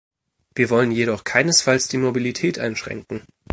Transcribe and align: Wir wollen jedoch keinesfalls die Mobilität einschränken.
Wir 0.55 0.71
wollen 0.71 0.89
jedoch 0.91 1.23
keinesfalls 1.23 1.87
die 1.87 1.99
Mobilität 1.99 2.57
einschränken. 2.57 3.21